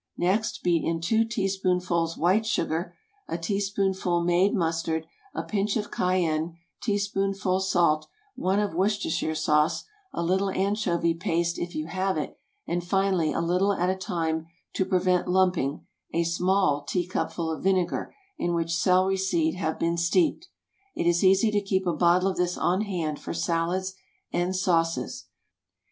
[0.17, 2.95] Next beat in two teaspoonfuls white sugar,
[3.27, 10.23] a teaspoonful made mustard, a pinch of cayenne, teaspoonful salt, one of Worcestershire sauce, a
[10.23, 12.35] little anchovy paste if you have it,
[12.65, 18.11] and finally, a little at a time to prevent lumping, a small teacupful of vinegar
[18.39, 20.47] in which celery seed have been steeped.
[20.95, 23.93] It is easy to keep a bottle of this on hand for salads
[24.33, 25.25] and sauces.